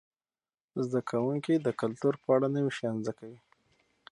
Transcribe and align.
زده 0.83 1.01
کوونکي 1.09 1.53
د 1.57 1.67
کلتور 1.81 2.13
په 2.23 2.27
اړه 2.35 2.47
نوي 2.55 2.71
شیان 2.77 2.95
زده 3.05 3.13
کوي. 3.19 3.39